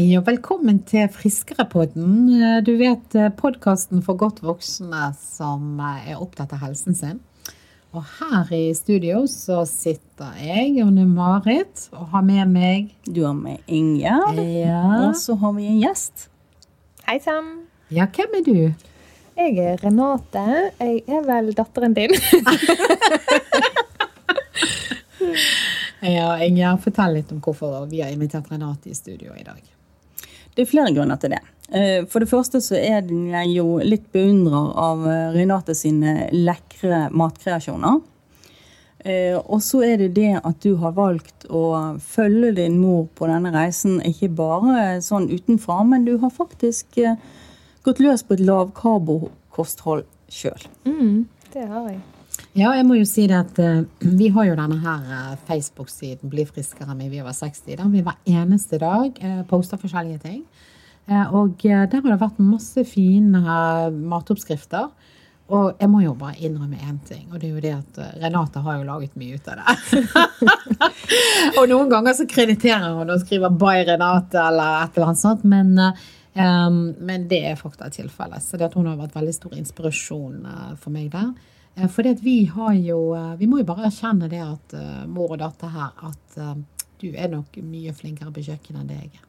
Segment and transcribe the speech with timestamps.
[0.00, 2.30] Hei og velkommen til Friskerepodden.
[2.64, 7.18] Du vet podkasten for godt voksne som er opptatt av helsen sin.
[7.92, 13.34] Og her i studio så sitter jeg, Jonne Marit, og har med meg Du har
[13.36, 14.40] med Ingjerd.
[14.40, 14.80] Ja.
[15.02, 16.30] Og så har vi en gjest.
[17.04, 17.50] Hei sann.
[17.92, 18.56] ja, hvem er du?
[19.36, 20.46] Jeg er Renate.
[20.80, 22.16] Jeg er vel datteren din.
[26.00, 29.60] Ja, Ingjerd, fortell litt om hvorfor vi har invitert Renate i studio i dag.
[30.60, 31.38] Det er flere grunner til det.
[31.72, 37.06] Eh, For det første så er jeg jo litt beundrer av eh, Renate sine lekre
[37.16, 38.02] matkreasjoner.
[39.00, 43.30] Eh, Og så er det det at du har valgt å følge din mor på
[43.30, 47.00] denne reisen, ikke bare sånn utenfra, men du har faktisk
[47.88, 50.68] gått løs på et lavkarbokosthold sjøl.
[50.84, 52.02] Mm, det har jeg.
[52.58, 56.30] Ja, jeg må jo si det at uh, vi har jo denne her uh, Facebook-siden
[56.32, 60.42] Bli friskere med vi over 60, der vi hver eneste dag uh, poster forskjellige ting.
[61.10, 63.40] Og der har det vært masse fine
[63.90, 64.84] matoppskrifter.
[65.50, 68.62] Og jeg må jo bare innrømme én ting, og det er jo det at Renate
[68.62, 70.04] har jo laget mye ut av det.
[71.58, 75.42] og noen ganger så krediterer hun og skriver 'by Renate' eller et eller annet sånt,
[75.42, 75.72] men,
[76.38, 78.46] um, men det er fakta tilfellet.
[78.46, 81.32] Så det at hun har vært veldig stor inspirasjon for meg der.
[81.80, 85.06] Eh, For at vi har jo eh, Vi må jo bare erkjenne det at eh,
[85.08, 86.38] mor og datter her at
[87.00, 89.26] du er nok mye flinkere på kjøkkenet enn det jeg er.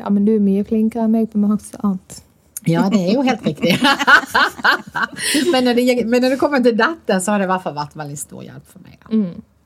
[0.00, 2.22] Ja, men du er mye flinkere enn meg på masse annet.
[2.68, 3.74] Ja, det er jo helt riktig.
[5.52, 7.76] men, når det, men når det kommer til dette, så har det i hvert fall
[7.76, 8.96] vært veldig stor hjelp for meg.
[9.02, 9.20] Da.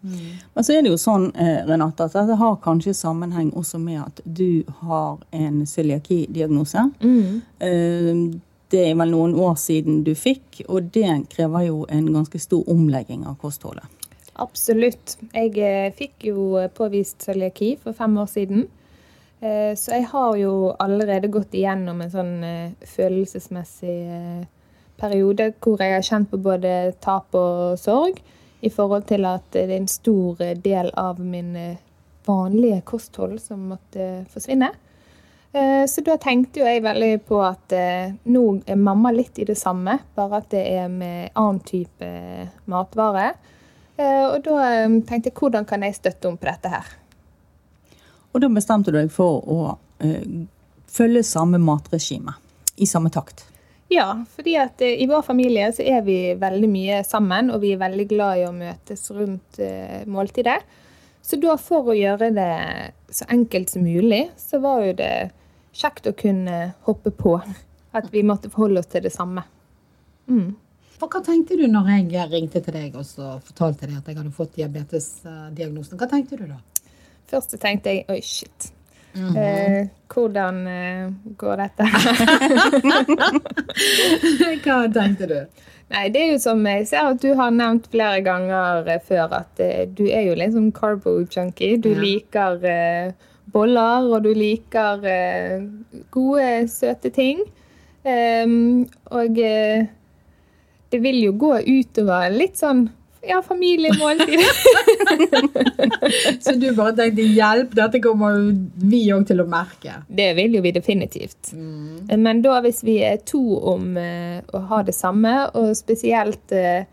[0.05, 4.03] Men så er det jo sånn, eh, Renate, at dette har kanskje sammenheng også med
[4.03, 6.87] at du har en cøliaki-diagnose.
[7.63, 8.25] Eh,
[8.75, 12.67] Det er vel noen år siden du fikk, og det krever jo en ganske stor
[12.73, 13.87] omlegging av kostholdet.
[14.43, 15.15] Absolutt.
[15.31, 18.65] Jeg eh, fikk jo påvist cøliaki for fem år siden.
[19.39, 23.99] Eh, så jeg har jo allerede gått igjennom en sånn eh, følelsesmessig
[24.99, 26.75] periode hvor jeg har kjent på både
[27.05, 28.19] tap og sorg
[28.65, 31.55] i forhold til at det er en stor del av min
[32.27, 34.73] vanlige kosthold som måtte forsvinne.
[35.55, 39.47] Eh, Så da tenkte jo jeg veldig på at eh, nå er mamma litt i
[39.47, 42.09] det samme, bare at det er med annen type
[42.71, 43.29] matvare.
[43.97, 44.57] Eh, Og da
[45.07, 46.89] tenkte jeg hvordan kan jeg støtte om på dette her?
[48.35, 49.59] Og da bestemte du deg for å
[50.91, 52.35] følge samme matregime,
[52.83, 53.45] i samme takt.
[53.95, 57.79] Ja, fordi at i vår familie så er vi veldig mye sammen, og vi er
[57.85, 59.61] veldig glad i å møtes rundt
[60.11, 60.59] måltidet.
[61.23, 62.51] Så da for å gjøre det
[63.15, 65.31] så enkelt som mulig, så var jo det
[65.75, 67.41] kjekt å kunne hoppe på
[67.95, 69.43] at vi måtte forholde oss til det samme.
[70.31, 70.55] Mm.
[71.05, 73.05] Hva tenkte du når jeg ringte til deg og
[73.45, 75.99] fortalte deg at jeg hadde fått diabetesdiagnosen?
[76.01, 76.57] Hva tenkte du da?
[77.29, 78.71] Først tenkte jeg oi, shit.
[79.15, 81.85] eh, hvordan eh, går dette?
[84.65, 85.37] Hva tenkte du?
[85.93, 89.29] Nei, det er jo som jeg ser at du har nevnt flere ganger eh, før,
[89.43, 91.77] at eh, du er jo litt sånn carbo-junkie.
[91.85, 92.01] Du Ja.
[92.01, 93.13] liker eh,
[93.55, 95.63] boller, og du liker eh,
[96.15, 97.41] gode, søte ting.
[98.05, 98.85] Ehm,
[99.15, 99.87] og eh,
[100.93, 102.85] det vil jo gå utover litt sånn
[103.25, 104.43] ja, familiemåltid.
[106.45, 108.51] Så du bare tenkte hjelp, dette kommer jo
[108.85, 110.01] vi òg til å merke.
[110.09, 111.55] det vil jo vi definitivt.
[111.55, 113.41] Men da hvis vi er to
[113.73, 116.85] om uh, å ha det samme, og spesielt uh,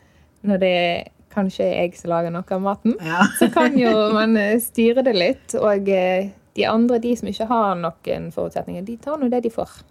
[0.47, 3.25] når det er kanskje jeg som lager noe av maten, Ja.
[3.39, 5.53] så kan jo man styre det litt.
[5.59, 9.53] Og eh, de andre, de som ikke har noen forutsetninger, de tar nå det de
[9.53, 9.81] får.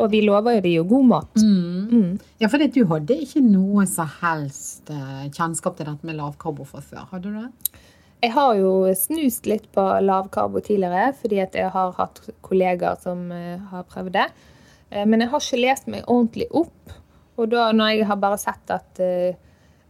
[0.00, 1.42] Og vi lover jo de jo god mat.
[1.42, 2.18] Mm.
[2.40, 6.80] Ja, for du hadde ikke noe som helst eh, kjennskap til dette med lavkarbo fra
[6.84, 7.80] før, hadde du det?
[8.20, 13.28] Jeg har jo snust litt på lavkarbo tidligere, fordi at jeg har hatt kollegaer som
[13.32, 14.26] eh, har prøvd det.
[14.90, 16.96] Eh, men jeg har ikke lest meg ordentlig opp.
[17.40, 19.00] Og da når jeg har bare sett at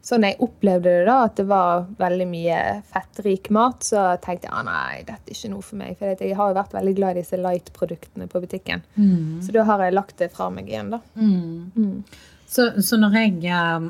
[0.00, 2.58] Sånn jeg opplevde det, da, at det var veldig mye
[2.88, 5.99] fettrik mat, så tenkte jeg ah, nei, dette er ikke noe for meg.
[6.00, 8.85] For jeg har jo vært veldig glad i disse light-produktene på butikken.
[9.44, 11.02] Så da har jeg lagt det fra meg igjen, da.
[12.50, 13.85] Så, så når jeg eh,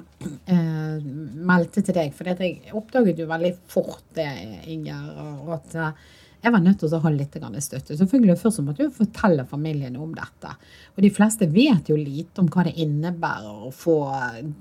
[0.52, 1.04] eh,
[1.48, 4.28] meldte til deg, for jeg oppdaget jo veldig fort det,
[4.68, 5.06] Inger,
[5.46, 5.78] og at
[6.40, 7.96] jeg var nødt til å ha litt støtte.
[7.96, 10.52] Selvfølgelig Først så måtte jeg fortelle familien om dette.
[10.96, 13.98] Og de fleste vet jo lite om hva det innebærer å få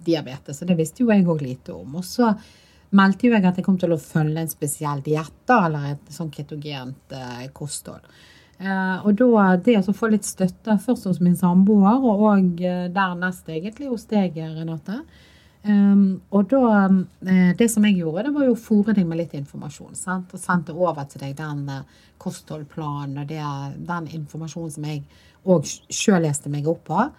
[0.06, 1.96] diabetes, og det visste jo jeg òg lite om.
[2.02, 2.34] Og så
[2.96, 6.32] meldte jo jeg at jeg kom til å følge en spesiell diett, eller et sånn
[6.34, 8.04] ketogent eh, kosthold.
[8.60, 13.48] Eh, og da det å få litt støtte først hos min samboer, og, eh, dernest
[13.48, 15.00] egentlig hos deg, Renate,
[15.64, 19.20] Um, og da, um, Det som jeg gjorde, det var jo å fòre deg med
[19.20, 19.98] litt informasjon.
[20.00, 20.32] Sant?
[20.34, 21.84] Og sendte over til deg den uh,
[22.18, 23.44] kostholdplanen og det,
[23.90, 25.04] den informasjonen som jeg
[25.50, 27.10] òg sjøl leste meg opp på.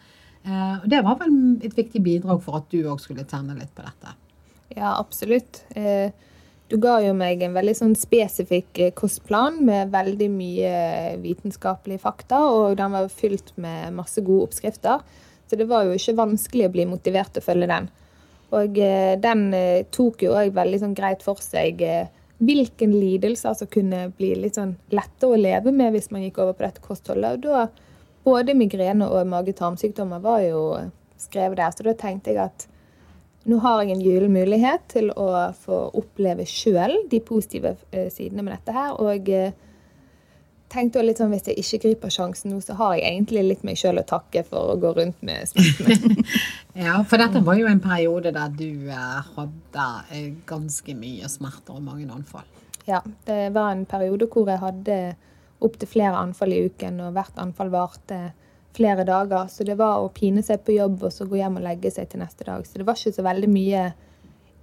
[0.47, 3.75] Uh, og det var vel et viktig bidrag for at du òg skulle tenne litt
[3.77, 4.17] på dette.
[4.77, 5.65] Ja, absolutt.
[5.75, 6.11] Eh,
[6.71, 10.75] du ga jo meg en veldig sånn spesifikk eh, kostplan med veldig mye
[11.23, 15.03] vitenskapelige fakta, og den var fylt med masse gode oppskrifter.
[15.51, 17.91] Så det var jo ikke vanskelig å bli motivert til å følge den.
[18.57, 22.09] Og eh, den eh, tok jo òg veldig sånn greit for seg eh,
[22.41, 26.57] hvilken lidelse som kunne bli litt sånn lettere å leve med hvis man gikk over
[26.57, 27.39] på dette kostholdet.
[27.39, 27.69] Og da
[28.27, 30.65] både migrene og mage-tarmsykdommer var jo
[31.21, 32.67] skrevet der, så da tenkte jeg at
[33.49, 35.29] nå har jeg en gyllen mulighet til å
[35.63, 37.75] få oppleve sjøl de positive
[38.13, 38.97] sidene med dette her.
[39.01, 39.29] Og
[40.71, 43.79] tenkte litt sånn hvis jeg ikke griper sjansen nå, så har jeg egentlig litt meg
[43.81, 46.25] sjøl å takke for å gå rundt med smertene.
[46.87, 49.87] ja, for dette var jo en periode der du eh, hadde
[50.49, 52.47] ganske mye smerter og mange anfall.
[52.89, 55.01] Ja, det var en periode hvor jeg hadde
[55.61, 58.21] opptil flere anfall i uken, og hvert anfall varte
[58.77, 59.49] flere dager.
[59.53, 62.09] Så det var å pine seg på jobb og så gå hjem og legge seg
[62.11, 62.65] til neste dag.
[62.67, 63.89] Så det var ikke så veldig mye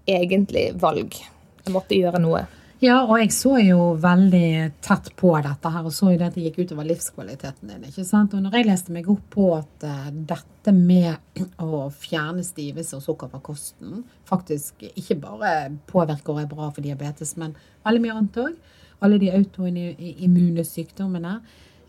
[0.07, 1.19] egentlig valg.
[1.65, 2.45] Jeg måtte gjøre noe.
[2.77, 4.49] Ja, og jeg så jo veldig
[4.85, 7.87] tett på dette her, og så jo det at det gikk utover livskvaliteten din.
[7.89, 8.35] ikke sant?
[8.37, 13.05] Og når jeg leste meg opp på at uh, dette med å fjerne stivelse og
[13.05, 15.53] sukker fra kosten faktisk ikke bare
[15.89, 17.55] påvirker og er bra for diabetes, men
[17.87, 18.59] veldig mye annet òg,
[19.01, 21.33] alle de autoimmune sykdommene,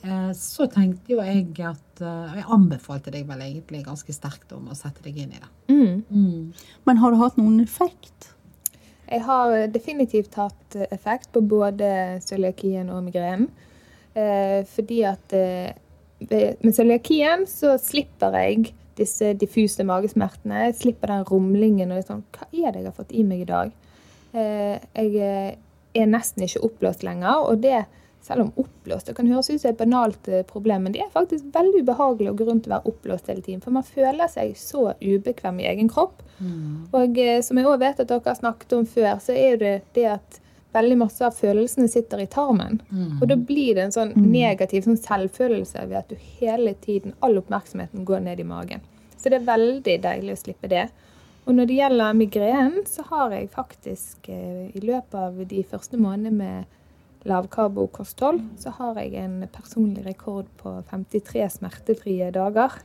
[0.04, 4.68] eh, så tenkte jo jeg at eh, Jeg anbefalte deg vel egentlig ganske sterkt om
[4.68, 5.52] å sette deg inn i det.
[5.72, 6.02] Mm.
[6.08, 6.68] Mm.
[6.88, 8.32] Men har det hatt noen effekt?
[9.08, 13.48] Jeg har definitivt hatt effekt på både cøliakien og migrenen.
[14.14, 15.32] Eh, fordi at
[16.18, 20.66] med cøliakien så slipper jeg disse diffuse magesmertene.
[20.66, 23.48] Jeg slipper den rumlingen og sånn Hva er det jeg har fått i meg i
[23.48, 23.70] dag?
[24.34, 25.12] Jeg
[25.94, 27.46] er nesten ikke oppblåst lenger.
[27.46, 27.84] og det
[28.28, 31.14] selv om oppblåst det kan høres ut som et banalt eh, problem, men det er
[31.14, 33.62] faktisk veldig ubehagelig å gå rundt og være oppblåst hele tiden.
[33.64, 36.20] For man føler seg så ubekvem i egen kropp.
[36.38, 36.90] Mm.
[36.96, 39.74] Og eh, som jeg òg vet at dere har snakket om før, så er det
[39.96, 40.42] det at
[40.76, 42.80] veldig masse av følelsene sitter i tarmen.
[42.90, 43.18] Mm.
[43.18, 44.28] Og da blir det en sånn mm.
[44.30, 48.84] negativ sånn selvfølelse ved at du hele tiden, all oppmerksomheten går ned i magen.
[49.18, 50.86] Så det er veldig deilig å slippe det.
[51.48, 55.96] Og når det gjelder migrenen, så har jeg faktisk eh, i løpet av de første
[55.96, 56.74] månedene med
[57.28, 62.78] lavkarbokosthold, så har jeg en personlig rekord på 53 smertefrie dager.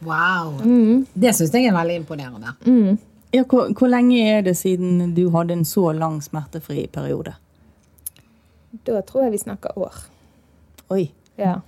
[0.00, 0.60] Wow.
[0.62, 1.06] Mm.
[1.12, 2.54] Det syns jeg er veldig imponerende.
[2.66, 2.98] Mm.
[3.34, 7.34] Ja, hvor, hvor, lenge er det siden du hadde en så lang smertefri periode?
[8.86, 10.04] Da tror jeg vi snakker år.
[10.94, 11.08] Oi.
[11.36, 11.58] Ja.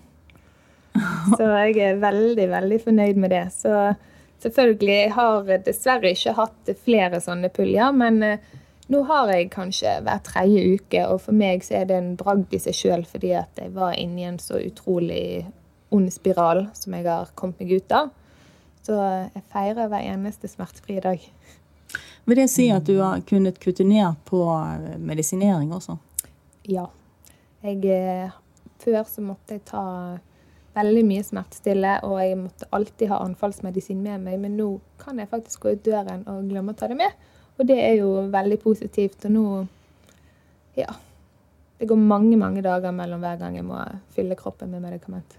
[1.36, 3.44] Så jeg er veldig, veldig fornøyd med det.
[3.54, 3.74] Så
[4.40, 8.46] Selvfølgelig jeg har dessverre ikke hatt flere sånne puljer, men eh,
[8.90, 12.54] nå har jeg kanskje hver tredje uke, og for meg så er det en bragd
[12.56, 15.46] i seg sjøl fordi at jeg var inne i en så utrolig
[15.94, 18.10] ond spiral som jeg har kommet meg ut av.
[18.82, 21.22] Så jeg feirer hver eneste smertefrie dag.
[22.26, 25.96] Vil det si at du har kunnet kutte ned på eh, medisinering også?
[26.70, 26.86] Ja.
[27.62, 28.30] Jeg, eh,
[28.80, 29.84] før så måtte jeg ta
[30.76, 34.38] veldig mye smertestille, og jeg måtte alltid ha anfallsmedisin med meg.
[34.42, 34.70] Men nå
[35.02, 37.30] kan jeg faktisk gå ut døren og glemme å ta det med.
[37.58, 39.24] Og det er jo veldig positivt.
[39.24, 39.46] Og nå
[40.76, 40.92] Ja.
[41.80, 43.78] Det går mange, mange dager mellom hver gang jeg må
[44.12, 45.38] fylle kroppen med medikament.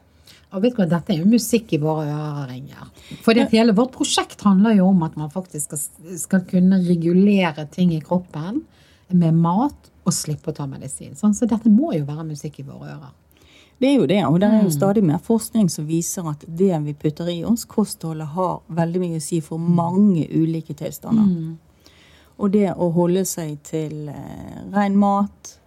[0.51, 2.89] Og vet du hva, Dette er jo musikk i våre ører, Inger.
[3.21, 7.67] For det hele vårt prosjekt handler jo om at man faktisk skal, skal kunne regulere
[7.71, 8.63] ting i kroppen
[9.13, 11.15] med mat og slippe å ta medisin.
[11.15, 13.11] Sånn, så dette må jo være musikk i våre ører.
[13.81, 14.75] Det er jo det, og det er jo mm.
[14.75, 19.17] stadig mer forskning som viser at det vi putter i oss, kostholdet, har veldig mye
[19.17, 21.25] å si for mange ulike tilstander.
[21.25, 21.55] Mm.
[22.41, 25.57] Og det å holde seg til eh, ren mat,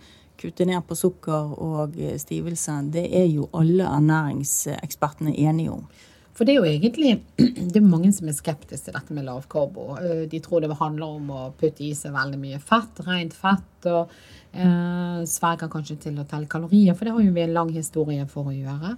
[0.41, 5.87] kutte ned på sukker og eh, stivelse, det er jo alle ernæringsekspertene enige om.
[6.35, 7.13] For det er jo egentlig
[7.73, 9.93] det er mange som er skeptiske til dette med lavkarbo.
[10.03, 13.93] Eh, de tror det handler om å putte i seg veldig mye fett, rent fett.
[13.93, 14.11] og
[14.55, 18.23] Eh, sverger kanskje til å telle kalorier, for det har jo vi en lang historie
[18.31, 18.93] for å gjøre.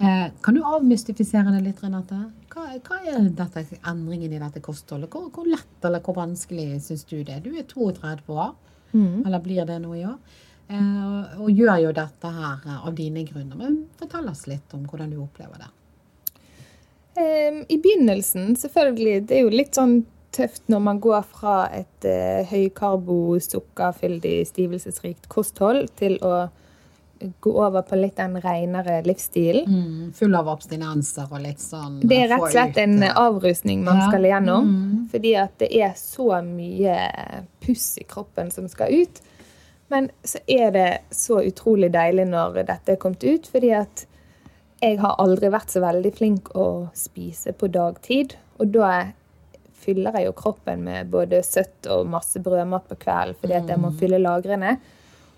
[0.00, 2.22] Eh, kan du avmystifisere det litt, Renate?
[2.54, 5.10] Hva, hva er dette, endringen i dette kostholdet?
[5.10, 7.40] Hvor, hvor lett eller hvor vanskelig syns du det?
[7.42, 8.52] Du er 32 år,
[8.92, 9.24] mm.
[9.26, 10.42] eller blir det noe i år?
[10.70, 13.58] Eh, og gjør jo dette her av dine grunner.
[13.58, 15.72] Men fortell oss litt om hvordan du opplever det.
[17.14, 19.28] I begynnelsen, selvfølgelig.
[19.28, 20.00] Det er jo litt sånn
[20.34, 26.48] tøft når man går fra et eh, høykarbo, sukkerfyldig, stivelsesrikt kosthold til å
[27.40, 29.66] gå over på litt den renere livsstilen.
[29.68, 33.84] Mm, full av abstinenser og litt sånn Det er rett og slett en eh, avrusning
[33.84, 34.08] man Ja.
[34.08, 34.64] skal igjennom.
[34.70, 35.08] Mm.
[35.12, 36.96] Fordi at det er så mye
[37.64, 39.22] puss i kroppen som skal ut.
[39.88, 44.06] Men så er det så utrolig deilig når dette er kommet ut, fordi at
[44.82, 48.34] jeg har aldri vært så veldig flink å spise på dagtid.
[48.58, 49.12] Og da
[49.84, 53.80] fyller jeg jo kroppen med både søtt og masse brødmat på kvelden fordi at jeg
[53.80, 54.78] må fylle lagrene.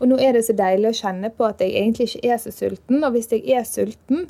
[0.00, 2.52] Og nå er det så deilig å kjenne på at jeg egentlig ikke er så
[2.52, 3.00] sulten.
[3.00, 4.26] Og hvis jeg er sulten,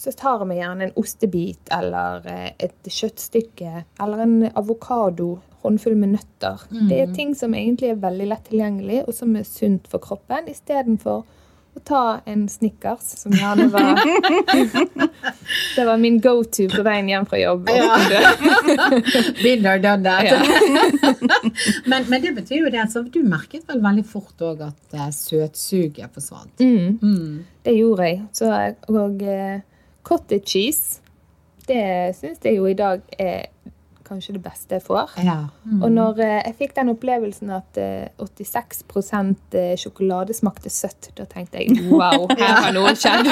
[0.00, 5.98] så tar jeg meg gjerne en ostebit eller eh, et kjøttstykke eller en avokado, håndfull
[6.00, 6.62] med nøtter.
[6.88, 10.48] Det er ting som egentlig er veldig lett tilgjengelig, og som er sunt for kroppen,
[10.48, 11.26] istedenfor
[11.74, 13.98] å ta en Snickers, som gjerne var
[15.76, 17.66] Det var min go to på veien hjem fra jobb.
[19.42, 20.24] Been there, done that.
[20.26, 20.38] Ja.
[21.90, 25.08] men, men det betyr jo det, så du merket vel veldig fort òg at uh,
[25.14, 26.54] søtsuget forsvant.
[26.58, 26.98] Mm.
[27.02, 27.44] Mm.
[27.66, 28.22] Det gjorde jeg.
[28.34, 28.50] Så,
[28.90, 29.60] og uh,
[30.06, 31.00] cottage cheese,
[31.68, 33.46] det syns jeg jo i dag er
[34.10, 35.14] kanskje det beste jeg får.
[35.22, 35.38] Ja.
[35.64, 35.80] Mm.
[35.80, 38.82] Og når eh, jeg fikk den opplevelsen at eh, 86
[39.54, 43.30] eh, sjokolade smakte søtt, da tenkte jeg wow, her har noe skjedd.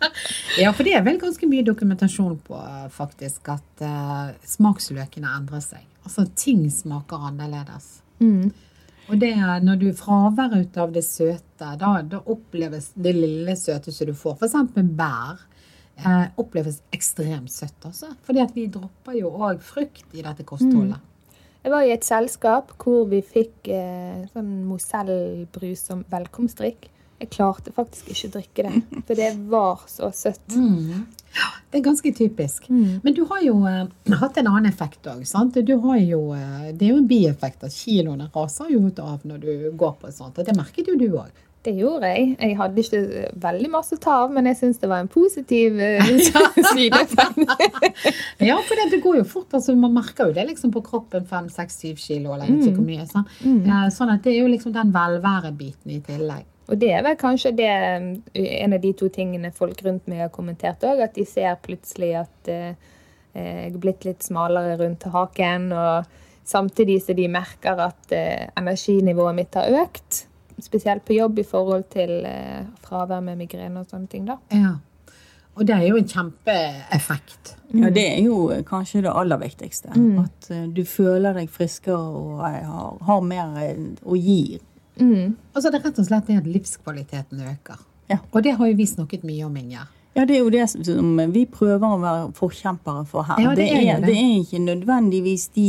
[0.62, 5.64] ja, for det er vel ganske mye dokumentasjon på eh, faktisk at eh, smaksløkene endrer
[5.64, 5.86] seg.
[6.04, 7.98] Altså ting smaker annerledes.
[8.20, 8.50] Mm.
[9.10, 13.56] Og det, er når du fraværet ut av det søte, da, da oppleves det lille
[13.58, 14.76] søte som du får, f.eks.
[14.96, 15.40] bær,
[16.00, 18.14] eh, oppleves ekstremt søtt også.
[18.26, 20.98] Fordi at vi dropper jo òg frukt i dette kostholdet.
[21.60, 26.88] Jeg var i et selskap hvor vi fikk eh, sånn Mozell-brus som velkomstdrikk.
[27.20, 30.56] Jeg klarte faktisk ikke å drikke det, for det var så søtt.
[30.56, 31.04] Mm.
[31.36, 32.64] Ja, det er ganske typisk.
[32.72, 33.02] Mm.
[33.04, 35.20] Men du har jo eh, hatt en annen effekt òg.
[35.52, 40.08] Det er jo en bieffekt at kiloene raser jo ut av når du går på
[40.08, 40.40] et sånt.
[40.40, 41.44] Og det merket jo du òg.
[41.60, 42.36] Det gjorde jeg.
[42.40, 43.00] Jeg hadde ikke
[43.42, 46.12] veldig masse å ta av, men jeg syns det var en positiv eh,
[46.72, 47.42] sideeffekt.
[48.50, 49.52] Ja, for det går jo fort.
[49.52, 51.26] altså Man merker jo det liksom på kroppen.
[51.28, 53.04] Fem, seks, syv kilo eller ikke hvor mye.
[53.10, 53.28] Sånn.
[53.44, 53.90] Mm.
[53.92, 56.48] sånn at det er jo liksom den velværebiten i tillegg.
[56.70, 60.32] Og det er vel kanskje det, en av de to tingene folk rundt meg har
[60.32, 62.90] kommentert òg, at de ser plutselig at eh,
[63.34, 69.38] jeg er blitt litt smalere rundt haken, og samtidig så de merker at eh, energinivået
[69.42, 70.24] mitt har økt.
[70.62, 74.28] Spesielt på jobb i forhold til eh, fravær med migrene og sånne ting.
[74.28, 74.38] da.
[74.54, 74.76] Ja.
[75.58, 77.54] Og det er jo en kjempeeffekt.
[77.74, 79.92] Ja, det er jo kanskje det aller viktigste.
[80.22, 84.58] At eh, du føler deg friskere og eh, har, har mer eh, å gi.
[85.00, 85.36] Mm.
[85.54, 87.82] Altså det er rett og slett det at livskvaliteten øker.
[88.10, 88.20] Ja.
[88.32, 89.90] Og det har jo vi snakket mye om, Inger.
[90.16, 93.42] Ja, det er jo det som vi prøver å være forkjempere for her.
[93.42, 94.08] Ja, det det, er jo er, det.
[94.10, 95.66] det er ikke nødvendigvis de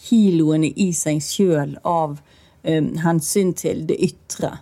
[0.00, 4.58] kiloene i seg sjøl av eh, hensyn til det ytre.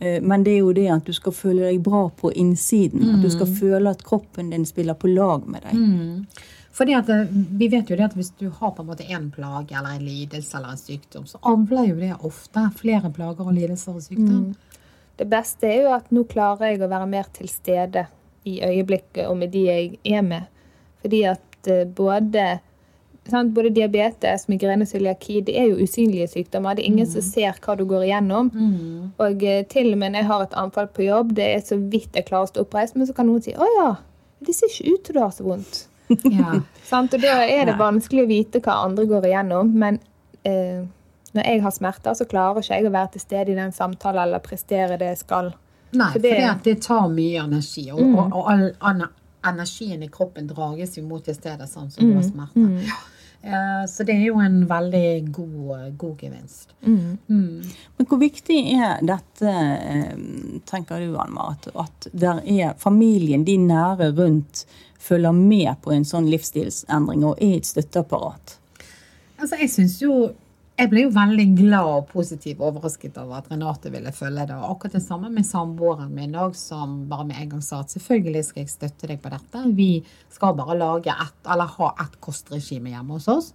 [0.00, 3.16] Eh, men det er jo det at du skal føle deg bra på innsiden.
[3.16, 6.28] At du skal føle at kroppen din spiller på lag med deg.
[6.78, 9.30] Fordi at eh, Vi vet jo det at hvis du har på en måte en
[9.34, 13.56] plage eller en lidelse eller en sykdom, så avler jo det ofte flere plager og
[13.56, 14.54] lidelser og sykdom.
[15.18, 18.06] Det beste er jo at nå klarer jeg å være mer til stede
[18.46, 20.46] i øyeblikket og med de jeg er med.
[21.02, 22.46] Fordi at eh, både,
[23.30, 26.74] sant, både diabetes, migrene og cøliaki det er jo usynlige sykdommer.
[26.76, 28.50] Det er ingen som ser hva du går igjennom.
[29.18, 31.76] Og eh, til og med når jeg har et anfall på jobb, det er så
[31.78, 33.96] vidt jeg klarer å stå oppreist, men så kan noen si 'Å ja,
[34.40, 35.86] det ser ikke ut til du har så vondt'.
[36.32, 36.60] Ja.
[36.90, 37.14] Sant?
[37.14, 39.72] Og da er det vanskelig å vite hva andre går igjennom.
[39.74, 39.98] Men
[40.44, 40.84] eh,
[41.34, 44.22] når jeg har smerter, så klarer ikke jeg å være til stede i den samtalen
[44.22, 45.52] eller prestere det jeg skal.
[45.92, 47.90] Nei, for det- at det tar mye energi.
[47.92, 49.02] Og, og, og all all,
[49.44, 52.82] energien i kroppen drages jo mot det stedet sånn som du har smerter.
[52.88, 52.96] Ja.
[53.48, 56.74] Eh, Så det er jo en veldig god, god gevinst.
[56.84, 57.16] Mm.
[57.28, 63.56] Men hvor viktig er dette, eh, tenker du, Anma, at, at der er familien, de
[63.56, 64.66] nære rundt,
[64.98, 68.58] følger med på en sånn livsstilsendring og er et støtteapparat?
[69.38, 70.18] Altså, jeg synes jo
[70.78, 74.54] Jeg ble jo veldig glad og positivt overrasket over at Renate ville følge det.
[74.54, 77.90] Og akkurat det samme med samboeren min òg, som bare med en gang sa at
[77.90, 79.62] selvfølgelig skal jeg støtte deg på dette.
[79.74, 79.88] Vi
[80.30, 83.48] skal bare lage et, eller ha ett kostregime hjemme hos oss.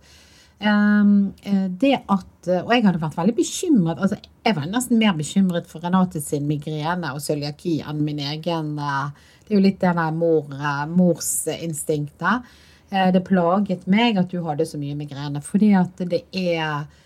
[0.63, 4.15] Um, eh, det at, og jeg hadde vært veldig bekymret altså
[4.45, 9.09] Jeg var nesten mer bekymret for Renate sin migrene og cøliaki enn min egen eh,
[9.43, 12.51] Det er jo litt det der mor, eh, morsinstinktet.
[12.91, 16.99] Eh, Det plaget meg at du hadde så mye migrene, fordi at det er eh,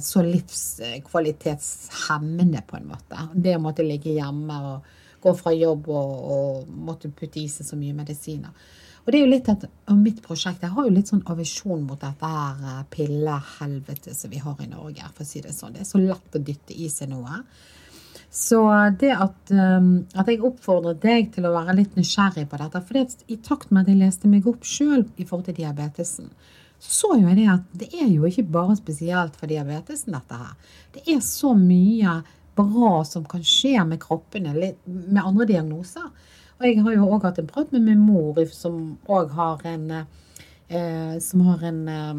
[0.00, 3.28] så livskvalitetshemmende, på en måte.
[3.34, 4.78] Det å måtte ligge hjemme og
[5.22, 8.52] gå fra jobb og, og måtte putte i seg så mye medisiner.
[9.06, 9.64] Og det er jo litt at,
[9.94, 12.56] mitt prosjekt jeg har jo litt sånn avisjon mot dette her
[12.90, 15.76] pillehelvetet pillehelvete som vi har i Norge, for å si det sånn.
[15.76, 17.38] Det er så lett å dytte i seg noe.
[18.36, 18.58] Så
[18.98, 22.98] det at, um, at jeg oppfordret deg til å være litt nysgjerrig på dette For
[22.98, 26.32] i takt med at jeg leste meg opp sjøl i forhold til diabetesen,
[26.80, 30.54] så jo jeg det at det er jo ikke bare spesielt for diabetesen, dette her.
[30.94, 32.20] Det er så mye
[32.56, 34.54] bra som kan skje med kroppene
[34.84, 36.08] med andre diagnoser.
[36.56, 39.90] Og jeg har jo òg hatt en prat med min mor, som òg har en
[39.92, 42.14] eh, Som har en eh,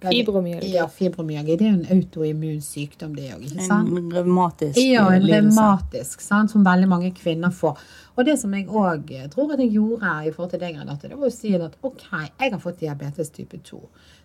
[0.00, 0.70] Fibromyalgi.
[0.72, 1.56] Ja, fibromyalgi.
[1.60, 3.42] Det er jo en autoimmun sykdom, det òg.
[3.60, 7.80] En revmatisk Ja, en revmatisk, sant, som veldig mange kvinner får.
[8.16, 11.18] Og det som jeg òg tror at jeg gjorde i forhold til deg, Renate, det
[11.20, 13.80] var å si at OK, jeg har fått diabetes type 2.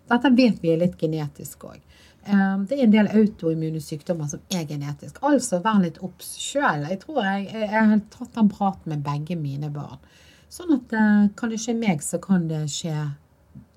[0.08, 1.80] Dette vet vi er litt genetisk òg.
[2.26, 5.20] Det er en del autoimmune sykdommer som er genetisk.
[5.22, 6.88] Altså vær litt obs sjøl.
[6.90, 10.00] Jeg tror jeg, jeg, jeg har tatt den praten med begge mine barn.
[10.50, 12.94] Sånn at eh, kan det skje meg, så kan det skje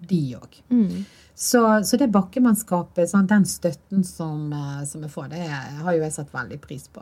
[0.09, 0.61] de òg.
[1.39, 6.01] Så, så det bakkemannskapet, sånn, den støtten som, eh, som jeg får, det har jo
[6.03, 6.99] jeg satt veldig pris på.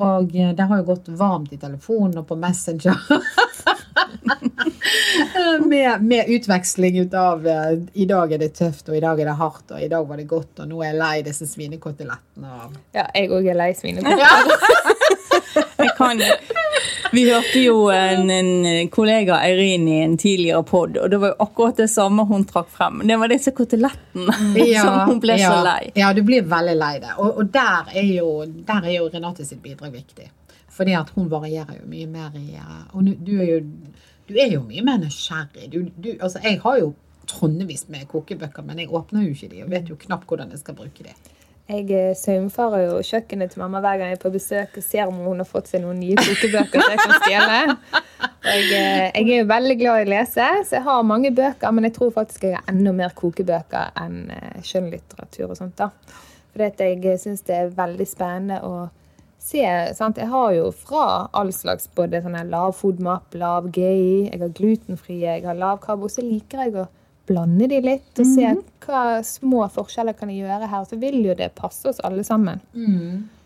[0.00, 2.96] Og eh, det har jo gått varmt i telefonen og på Messenger.
[5.66, 9.28] med, med utveksling ut av eh, i dag er det tøft, og i dag er
[9.28, 12.56] det hardt, og i dag var det godt, og nå er jeg lei disse svinekotelettene.
[12.96, 14.64] Ja, jeg òg er lei svinekoteletter.
[15.54, 16.20] Jeg kan,
[17.14, 21.36] vi hørte jo en, en kollega Eirin i en tidligere pod, og det var jo
[21.46, 23.02] akkurat det samme hun trakk frem.
[23.08, 24.34] Det var disse kotelettene
[24.82, 25.90] som hun ble ja, så lei.
[25.98, 27.12] Ja, du blir veldig lei det.
[27.18, 28.30] Og, og der, er jo,
[28.68, 30.30] der er jo Renate sitt bidrag viktig.
[30.74, 33.60] Fordi at hun varierer jo mye mer i eh, Og nu- du er jo,
[34.26, 35.68] du er jo mye mer nysgjerrig.
[35.70, 36.92] Du, du, altså, jeg har jo
[37.30, 40.60] tonnevis med kokebøker, men jeg åpner jo ikke de og vet jo knapt hvordan jeg
[40.64, 41.14] skal bruke de.
[41.64, 45.08] Jeg eh, saumfarer jo kjøkkenet til mamma hver gang jeg er på besøk og ser
[45.08, 47.60] om hun har fått seg noen nye kokebøker som jeg kan stjele.
[48.44, 51.72] Jeg, eh, jeg er jo veldig glad i å lese, så jeg har mange bøker,
[51.72, 55.80] men jeg tror faktisk jeg har enda mer kokebøker enn eh, skjønnlitteratur og sånt.
[55.80, 55.88] da.
[56.52, 58.74] For jeg syns det er veldig spennende å
[59.40, 59.64] se.
[59.96, 60.20] sant?
[60.20, 65.38] Jeg har jo fra all slags både sånne lav FODMAP, lav GI, jeg har glutenfrie,
[65.38, 66.12] jeg har lav karbo.
[66.12, 66.86] Så liker jeg å
[67.26, 68.50] blande de litt og se
[68.84, 70.84] hva små forskjeller kan jeg gjøre her.
[70.88, 72.60] Så vil jo det passe oss alle sammen.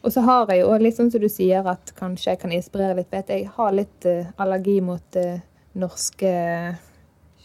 [0.03, 2.97] Og så har jeg jo litt sånn som du sier, at kanskje jeg kan inspirere
[3.01, 3.11] litt.
[3.13, 5.39] Vet jeg, har litt eh, allergi mot uh,
[5.79, 6.31] norske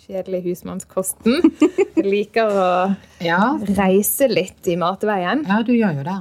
[0.04, 1.38] kjedelige husmannskosten.
[1.96, 2.64] Jeg liker å
[3.24, 5.46] Ja, reise litt i matveien.
[5.48, 6.18] ja du gjør jo det.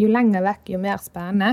[0.00, 1.52] Jo lenger vekk, jo mer spennende.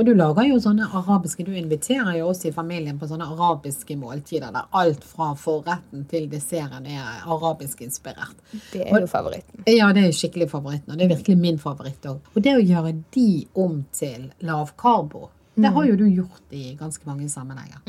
[0.00, 3.98] Og du lager jo sånne arabiske Du inviterer jo oss i familien på sånne arabiske
[4.00, 8.38] måltider der alt fra forretten til desserten er arabisk inspirert.
[8.72, 9.60] Det er jo favoritten.
[9.68, 12.32] Ja, det er skikkelig favoritten, og det er virkelig min favoritt òg.
[12.32, 13.26] Og det å gjøre de
[13.60, 15.28] om til lavkarbo,
[15.60, 17.84] det har jo du gjort i ganske mange sammenhenger.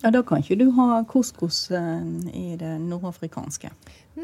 [0.00, 3.68] Ja, Da kan ikke du ha couscous i det nordafrikanske.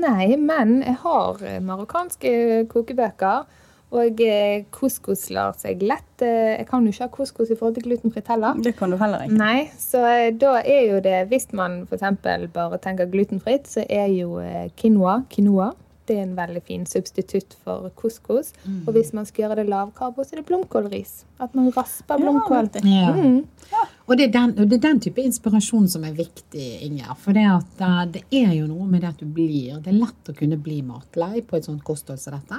[0.00, 2.32] Nei, men jeg har marokkanske
[2.72, 3.44] kokebøker.
[3.92, 7.76] Og eh, couscous lar seg lett eh, Jeg kan jo ikke ha couscous i forhold
[7.76, 8.56] til glutenfritt heller.
[8.64, 9.36] Det kan du heller ikke.
[9.36, 12.06] Nei, så eh, da er jo det Hvis man f.eks.
[12.54, 14.40] bare tenker glutenfritt, så er jo
[14.80, 15.72] quinoa quinoa.
[16.06, 18.48] Det er en veldig fin substitutt for couscous.
[18.86, 21.12] Og hvis man skal gjøre det lavkarbo, så er det blomkålris.
[21.38, 22.70] At man rasper blomkål.
[22.82, 23.36] Ja, mm.
[23.70, 23.84] Ja.
[24.08, 27.12] Og det er, den, og det er den type inspirasjon som er viktig, Inger.
[27.22, 30.00] For det, at, eh, det er jo noe med det at du blir Det er
[30.00, 32.58] lett å kunne bli matlei på et sånt kosthold som dette.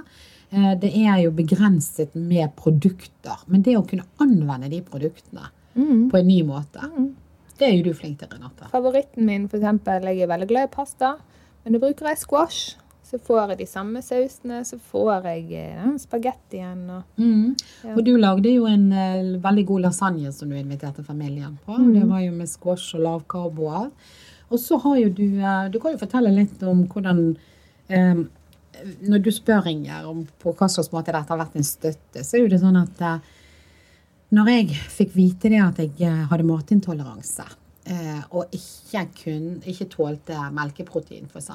[0.53, 3.43] Eh, Det er jo begrenset med produkter.
[3.47, 6.85] Men det å kunne anvende de produktene på en ny måte,
[7.57, 8.69] det er jo du flink til, Renate.
[8.71, 11.15] Favoritten min, for eksempel, jeg er veldig glad i pasta,
[11.63, 12.75] men du bruker jeg squash.
[13.13, 17.53] Så får jeg de samme sausene, så får jeg eh, den spagettien og Mm.
[17.93, 21.75] Og du lagde jo en uh, veldig god lasagne som du inviterte familien på.
[21.77, 21.91] Mm.
[21.93, 24.07] Det var jo med squash og lavkarbo og alt.
[24.49, 27.21] Og så har jo du uh, Du kan jo fortelle litt om hvordan
[27.89, 28.23] um,
[29.05, 32.37] Når du spør Inger om på hva slags måte dette har vært en støtte, så
[32.37, 33.33] er jo det sånn at eh,
[34.33, 37.45] når jeg fikk vite det at jeg hadde matintoleranse,
[38.29, 41.49] og ikke, kun, ikke tålte melkeprotein, f.eks.,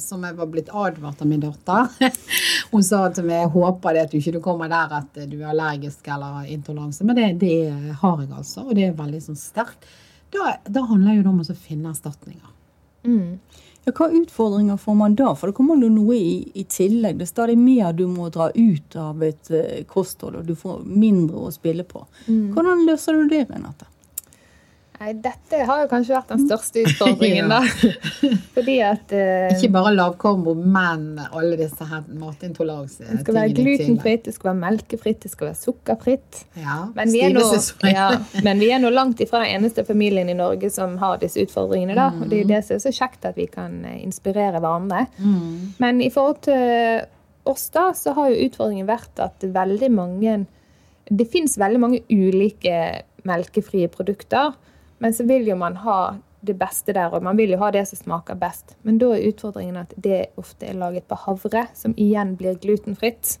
[0.00, 1.90] som jeg var blitt advart av min datter
[2.72, 5.50] Hun sa til meg jeg håper det at du ikke kommer der at du er
[5.52, 7.58] allergisk eller intoleranse, men det, det
[8.00, 9.84] har jeg altså, og det er veldig sånn sterkt.
[10.34, 12.50] Da, da handler det om å finne erstatninger.
[13.84, 15.34] Ja, hva utfordringer får man da?
[15.36, 17.18] For det kommer jo noe i, i tillegg.
[17.20, 20.80] Det er stadig mer du må dra ut av et eh, kosthold, og du får
[20.88, 22.06] mindre å spille på.
[22.56, 23.90] Hvordan løser du det, Renate?
[25.04, 27.58] Nei, dette har jo kanskje vært den største utfordringen, da.
[28.54, 33.18] Fordi at uh, Ikke bare lavkarbo, men alle disse her matintoleransetingene.
[33.18, 36.40] det skal være glutenfritt, det skal være melkefritt, det skal være sukkerfritt.
[36.62, 37.44] Ja, Men vi, nå,
[37.90, 38.08] ja,
[38.48, 41.98] men vi er nå langt ifra den eneste familien i Norge som har disse utfordringene.
[42.00, 42.08] da.
[42.16, 45.04] Og det er det som er så kjekt at vi kan eh, inspirere hverandre.
[45.84, 47.04] Men i forhold til
[47.44, 50.44] oss da, så har jo utfordringen vært at veldig mange
[51.04, 54.54] Det fins veldig mange ulike melkefrie produkter,
[55.04, 55.98] men så vil jo man ha
[56.44, 58.74] det beste der, og man vil jo ha det som smaker best.
[58.84, 63.38] Men da er utfordringen at det ofte er laget på havre, som igjen blir glutenfritt.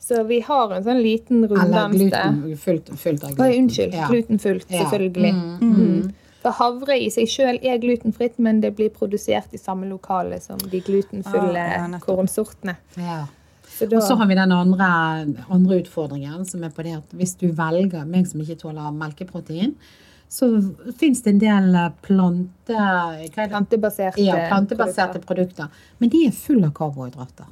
[0.00, 2.28] Så vi har en sånn liten Eller runddans der.
[2.32, 3.62] glutenfullt fullt av Oi, gluten.
[3.62, 3.94] unnskyld.
[3.94, 4.08] Ja.
[4.08, 4.82] Glutenfullt, Ja.
[4.84, 5.32] selvfølgelig.
[5.34, 6.12] Mm, Mm.
[6.42, 10.56] For havre i seg sjøl er glutenfritt, men det blir produsert i samme lokale som
[10.58, 12.76] de glutenfulle Ah, ja, kornsortene.
[12.96, 13.26] Ja.
[13.66, 17.08] Så da, Og så har vi den andre, andre utfordringen, som er på det at
[17.12, 19.74] hvis du velger meg som ikke tåler melkeprotein,
[20.28, 20.48] så
[20.98, 22.74] fins det en del eh, plante...
[22.74, 25.68] Er plantebaserte Ja, plantebaserte produkter.
[25.68, 25.68] produkter.
[25.98, 27.46] Men de er fulle av karbohydrater.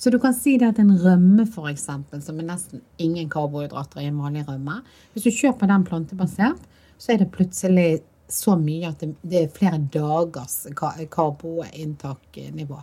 [0.00, 4.08] Så du kan si det at en rømme, eksempel, som er nesten ingen karbohydrater i
[4.08, 4.80] en vanlig rømme
[5.12, 6.62] Hvis du kjøper den plantebasert,
[6.98, 10.66] så er det plutselig så mye at det, det er flere dagers
[11.10, 12.82] karboinntaknivå.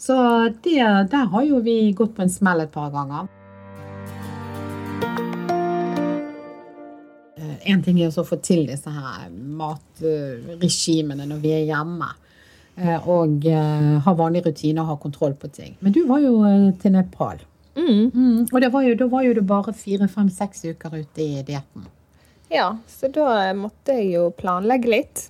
[0.00, 0.16] Så
[0.64, 0.80] det,
[1.12, 3.28] der har jo vi gått på en smell et par ganger.
[7.66, 12.10] En ting er å få til disse her matregimene når vi er hjemme.
[12.76, 15.76] eh, Og eh, ha vanlige rutiner og ha kontroll på ting.
[15.80, 17.42] Men du var jo eh, til Nepal.
[17.76, 18.10] Mm.
[18.14, 21.22] Mm, og det var jo, da var jo du bare fire, fem, seks uker ute
[21.22, 21.86] i dietten.
[22.50, 25.28] Ja, så da måtte jeg jo planlegge litt.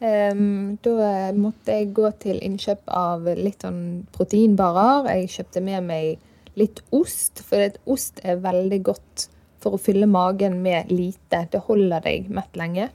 [0.00, 5.08] Um, da måtte jeg gå til innkjøp av litt sånn proteinbarer.
[5.12, 9.26] Jeg kjøpte med meg litt ost, for ost er veldig godt
[9.60, 11.44] for å fylle magen med lite.
[11.52, 12.90] Det holder deg mett lenge.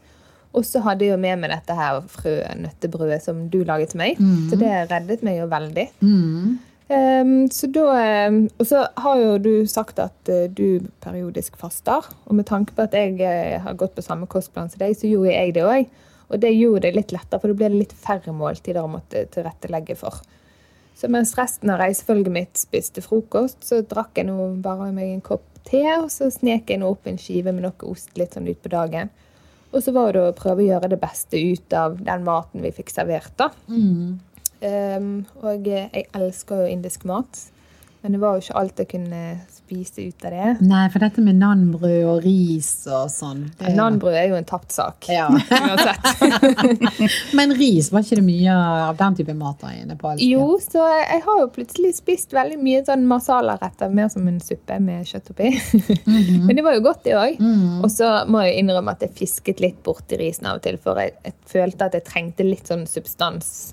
[0.55, 4.21] Og så hadde jeg jo med meg dette her frønøttebrødet som du laget til meg.
[4.49, 5.89] Så det reddet meg jo veldig.
[6.87, 12.05] Ehm, så da, ehm, og så har jo du sagt at eh, du periodisk faster.
[12.25, 15.09] Og med tanke på at jeg eh, har gått på samme kostplan som deg, så
[15.09, 15.89] gjorde jeg det òg.
[16.29, 19.97] Og det gjorde det litt lettere, for det ble litt færre måltider å måtte tilrettelegge
[19.97, 20.21] for.
[20.95, 25.25] Så mens resten av reisefølget mitt spiste frokost, så drakk jeg nå bare meg en
[25.25, 28.49] kopp te, og så snek jeg nå opp en skive med noe ost litt sånn
[28.51, 29.11] utpå dagen.
[29.75, 32.71] Og så var det å prøve å gjøre det beste ut av den maten vi
[32.75, 33.49] fikk servert, da.
[34.65, 35.09] Um,
[35.43, 37.41] og jeg elsker jo indisk mat.
[38.05, 40.49] Men det var jo ikke alt jeg kunne spise ut av det.
[40.69, 44.69] Nei, for dette med nanbrød og ris og sånn det- Nanbrød er jo en tapt
[44.75, 45.07] sak.
[45.09, 45.23] Ja.
[45.33, 46.05] Uansett.
[47.39, 48.53] Men ris, var ikke det mye
[48.91, 50.21] av den type mat i Nepal?
[50.21, 54.77] Jo, så jeg har jo plutselig spist veldig mye sånn masalaretter, mer som en suppe
[54.85, 55.49] med kjøtt oppi.
[56.45, 57.41] Men det var jo godt, det òg.
[57.81, 61.01] Og så må jeg innrømme at jeg fisket litt borti risen av og til, for
[61.01, 63.71] jeg, jeg følte at jeg trengte litt sånn substans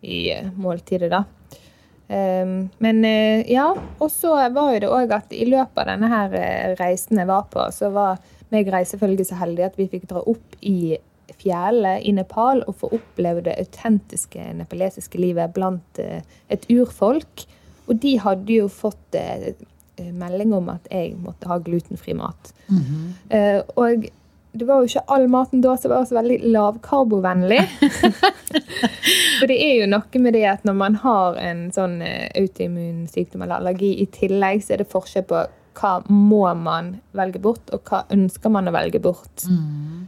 [0.00, 1.26] i eh, måltidet, da.
[2.08, 6.08] Um, men eh, ja, og så var jo det òg at i løpet av denne
[6.08, 10.06] her eh, reisen jeg var på, så var meg reisefølget så heldig at vi fikk
[10.08, 10.96] dra opp i
[11.38, 17.44] fjellet i Nepal og få oppleve det autentiske nepalesiske livet blant eh, et urfolk.
[17.88, 19.16] Og de hadde jo fått
[19.98, 22.52] melding om at jeg måtte ha glutenfri mat.
[23.32, 24.08] Eh, og
[24.58, 27.60] det var jo ikke all maten da som var så veldig lavkarbovennlig.
[29.38, 33.06] For det er jo noe med det at når man har en sånn eh, autoimmun
[33.10, 35.46] sykdom eller allergi i tillegg, så er det forskjell på
[35.78, 39.44] hva må man velge bort, og hva ønsker man å velge bort.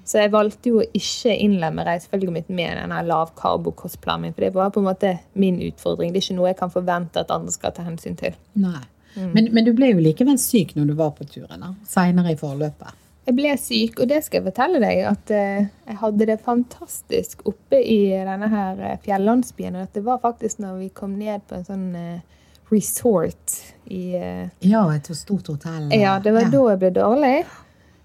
[0.08, 4.54] Så jeg valgte jo å ikke innlemme reisefølget mitt med denne lavkarbokostplanen min, for det
[4.56, 6.10] var på en måte min utfordring.
[6.10, 8.34] Det er ikke noe jeg kan forvente at andre skal ta hensyn til.
[8.58, 8.82] Nei.
[9.14, 11.64] Men, men du ble jo likevel syk når du var på turen.
[11.88, 12.98] Seinere i forløpet.
[13.31, 17.45] Jeg ble syk, og det skal jeg fortelle deg, at eh, jeg hadde det fantastisk
[17.47, 19.77] oppe i denne her eh, fjellandsbyen.
[19.79, 22.40] Og at det var faktisk når vi kom ned på en sånn eh,
[22.73, 23.55] resort
[23.87, 25.93] i Ja, et stort hotell.
[25.95, 27.37] Ja, det var da jeg ble dårlig.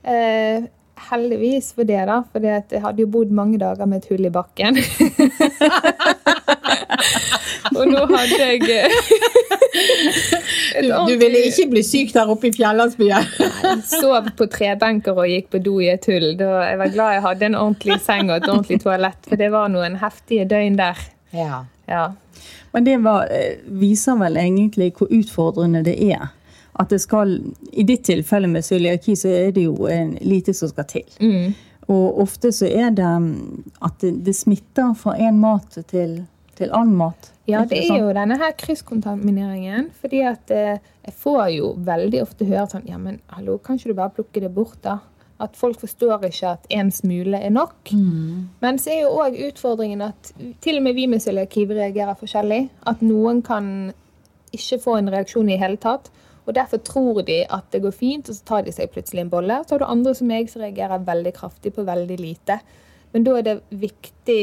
[0.06, 0.70] Eh,
[1.10, 4.34] heldigvis for det, da, for jeg hadde jo bodd mange dager med et hull i
[4.34, 4.78] bakken.
[7.78, 8.96] og nå hadde jeg eh,
[10.82, 13.28] Du, du ville ikke bli syk der oppe i fjellandsbyen?
[13.88, 16.34] sov på trebenker og gikk på do i et hull.
[16.40, 19.72] Jeg var glad jeg hadde en ordentlig seng og et ordentlig toalett, for det var
[19.74, 21.02] noen heftige døgn der.
[21.36, 21.66] Ja.
[21.90, 22.06] Ja.
[22.74, 26.28] Men det var, eh, viser vel egentlig hvor utfordrende det er.
[26.76, 27.38] At det skal,
[27.72, 31.06] I ditt tilfelle med cøliaki så er det jo en lite som skal til.
[31.22, 31.54] Mm.
[31.88, 36.26] Og ofte så er det mm, at det, det smitter fra én mat til,
[36.58, 37.32] til annen mat.
[37.46, 39.92] Ja, det er jo denne her krysskontamineringen.
[40.02, 43.92] Fordi at eh, jeg får jo veldig ofte høre sånn Ja, men hallo, kan ikke
[43.92, 45.00] du bare plukke det bort, da?
[45.44, 47.92] At folk forstår ikke at én smule er nok.
[48.64, 50.32] Men så er jo òg utfordringen at
[50.64, 52.62] til og med vi med cøliaki reagerer forskjellig.
[52.88, 53.92] At noen kan
[54.56, 56.08] ikke få en reaksjon i hele tatt.
[56.46, 59.34] Og derfor tror de at det går fint, og så tar de seg plutselig en
[59.34, 59.60] bolle.
[59.66, 62.60] Så har du andre som meg som reagerer veldig kraftig på veldig lite.
[63.14, 64.40] Men da er det viktig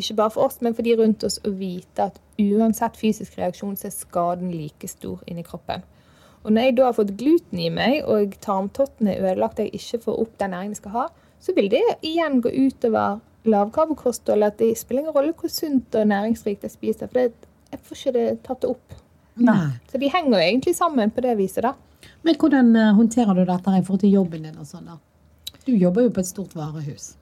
[0.00, 3.76] ikke bare for oss, men for de rundt oss, å vite at uansett fysisk reaksjon,
[3.78, 5.84] så er skaden like stor inni kroppen.
[6.46, 9.80] Og når jeg da har fått gluten i meg, og tarmtotten er ødelagt, og jeg
[9.80, 11.08] ikke får opp den næringen jeg skal ha,
[11.42, 14.46] så vil det igjen gå utover lavkarbokosthold.
[14.46, 18.00] At det spiller ingen rolle hvor sunt og næringsrikt jeg spiser, for det, jeg får
[18.00, 18.96] ikke det tatt det opp.
[19.38, 19.68] Nei.
[19.90, 21.74] Så de henger jo egentlig sammen på det viset, da.
[22.26, 24.98] Men hvordan eh, håndterer du dette i forhold til jobben din og sånn, da?
[25.66, 27.12] Du jobber jo på et stort varehus.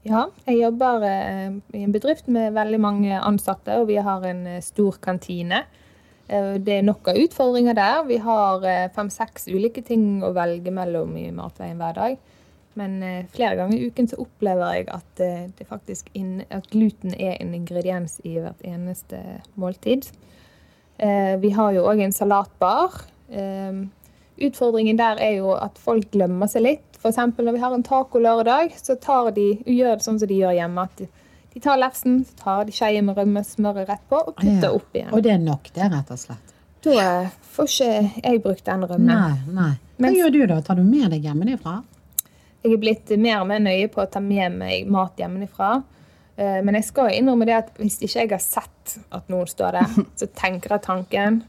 [0.00, 4.46] Ja, jeg jobber eh, i en bedrift med veldig mange ansatte, og vi har en
[4.48, 5.66] eh, stor kantine.
[6.24, 7.98] Eh, det er nok av utfordringer der.
[8.08, 8.64] Vi har
[8.96, 12.16] fem-seks ulike ting å velge mellom i matveien hver dag.
[12.80, 13.00] Men
[13.34, 15.20] flere ganger i uken så opplever jeg at,
[15.58, 19.18] det faktisk inn, at gluten er en ingrediens i hvert eneste
[19.58, 20.06] måltid.
[21.42, 22.94] Vi har jo òg en salatbar.
[24.38, 26.89] Utfordringen der er jo at folk glemmer seg litt.
[27.00, 27.16] F.eks.
[27.16, 30.82] når vi har en tacolørdag, så tar de, gjør det sånn som de gjør hjemme.
[30.84, 30.96] at
[31.54, 34.72] de, tar lefsen, så tar de skeie med rømme, smøret rett på og putter Ja.
[34.76, 35.12] opp igjen.
[35.12, 36.52] Og det er nok, det, rett og slett.
[36.84, 39.06] Da får ikke jeg brukt den rømmen.
[39.06, 39.70] Nei, nei.
[39.98, 40.60] Hva Mens, gjør du da?
[40.64, 41.82] Tar du med deg hjemmefra?
[42.62, 45.82] Jeg er blitt mer og mer nøye på å ta med meg mat hjemmefra.
[46.36, 49.72] Eh, Men jeg skal innrømme det at hvis ikke jeg har sett at noen står
[49.72, 51.42] der, så tenker jeg tanken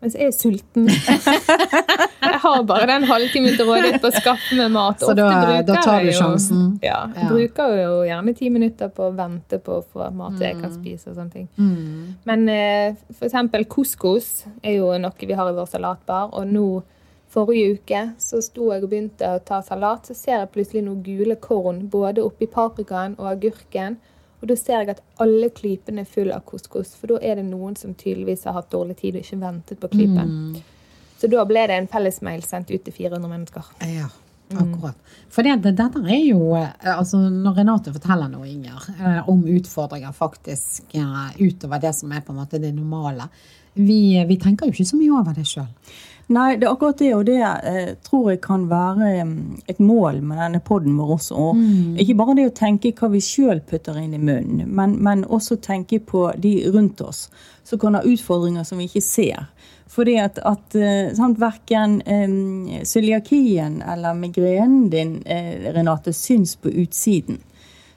[0.00, 0.86] Mens jeg er sulten.
[2.24, 5.00] jeg har bare den halvtimen til rådighet på å skaffe meg mat.
[5.02, 6.62] Så da- da tar du jeg jo- sjansen?
[6.82, 7.00] Ja.
[7.16, 7.28] Ja.
[7.28, 11.10] Bruker jo gjerne ti minutter på å vente på å få mat jeg kan spise
[11.10, 11.48] og sånne ting.
[11.58, 12.14] Mm.
[12.24, 16.30] Men eh, eksempel couscous er jo noe vi har i vår salatbar.
[16.32, 16.82] Og nå,
[17.30, 20.06] forrige uke, så sto jeg og begynte å ta salat.
[20.08, 23.98] Så ser jeg plutselig noen gule korn både oppi paprikaen og agurken.
[24.40, 26.94] Og da ser jeg at alle klypene er full av couscous.
[26.96, 29.90] For da er det noen som tydeligvis har hatt dårlig tid og ikke ventet på
[29.92, 30.32] klypen.
[31.20, 33.72] Så da ble det en fellesmail sendt ut til 400 mennesker.
[33.84, 34.08] Ja,
[34.56, 34.96] akkurat.
[35.28, 39.44] For det, det, dette er jo eh, altså Når Renate forteller noe, Inger, eh, om
[39.44, 43.28] utfordringer faktisk eh, utover det som er på en måte det normale
[43.74, 45.68] Vi, vi tenker jo ikke så mye over det sjøl.
[46.30, 49.38] Nei, det er akkurat det, og det eh, tror jeg kan være mm,
[49.72, 51.34] et mål med denne poden vår også.
[51.34, 55.24] Og Ikke bare det å tenke hva vi sjøl putter inn i munnen, men, men
[55.26, 57.26] også tenke på de rundt oss
[57.66, 59.50] som kan ha utfordringer som vi ikke ser.
[59.90, 66.70] Fordi at, at eh, sant, verken eh, cøliakien eller migrenen din, eh, Renate, syns på
[66.70, 67.42] utsiden.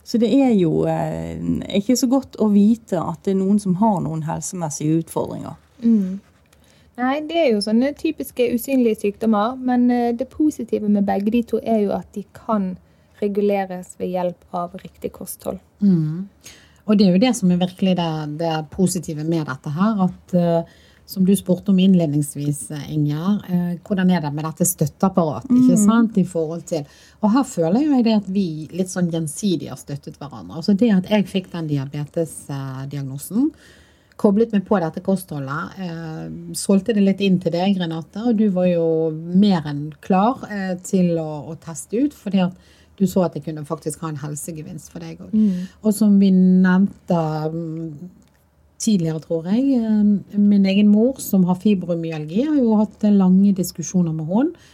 [0.04, 1.38] Så det er jo eh,
[1.78, 5.54] ikke så godt å vite at det er noen som har noen helsemessige utfordringer.
[7.00, 9.56] Nei, det er jo sånne typiske usynlige sykdommer.
[9.58, 12.74] Men eh, det positive med begge de to er jo at de kan
[13.22, 15.62] reguleres ved hjelp av riktig kosthold.
[16.84, 20.02] Og det er jo det som er virkelig det, det positive med dette her.
[20.10, 20.74] At eh,
[21.06, 23.44] som du spurte om innledningsvis, Ingjerd.
[23.50, 25.52] Eh, hvordan er det med dette støtteapparatet?
[25.52, 26.86] ikke sant, i forhold til,
[27.22, 30.60] Og her føler jo jeg det at vi litt sånn gjensidig har støttet hverandre.
[30.60, 33.52] Altså det at jeg fikk den diabetesdiagnosen,
[34.20, 38.48] koblet meg på dette kostholdet, eh, solgte det litt inn til deg, Renate, og du
[38.54, 43.26] var jo mer enn klar eh, til å, å teste ut, fordi at du så
[43.26, 45.34] at det kunne faktisk ha en helsegevinst for deg òg.
[45.82, 47.88] Og som vi nevnte mm,
[48.84, 54.14] tidligere, tror jeg, eh, min egen mor som har fibromyalgi, har jo hatt lange diskusjoner
[54.14, 54.72] med henne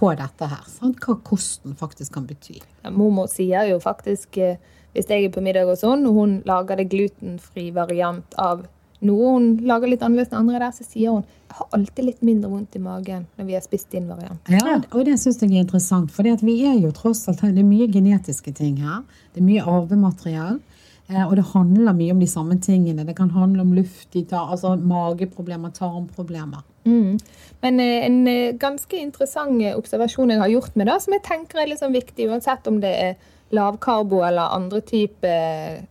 [0.00, 0.66] på dette her.
[0.70, 1.00] Sant?
[1.04, 2.60] Hva kosten faktisk kan bety.
[2.84, 4.56] Ja, mormor sier jo faktisk, eh,
[4.94, 8.66] hvis jeg er på middag og sånn, og hun lager det glutenfri variant av
[9.06, 12.20] noe hun lager litt annerledes enn andre der, så sier hun jeg har alltid litt
[12.22, 14.50] mindre vondt i magen når vi har spist din variant.
[14.52, 17.66] Ja, og det syns jeg er interessant, for vi er jo tross alt Det er
[17.66, 19.02] mye genetiske ting her.
[19.34, 20.60] Det er mye arvemateriell.
[21.08, 23.04] eh, Og det handler mye om de samme tingene.
[23.04, 26.62] Det kan handle om luft i tar, altså mageproblemer, tarmproblemer.
[26.84, 27.18] Mm.
[27.62, 31.58] Men eh, en eh, ganske interessant observasjon jeg har gjort med det, som jeg tenker
[31.58, 33.16] er sånn viktig, uansett om det er
[33.50, 35.82] lavkarbo eller andre typer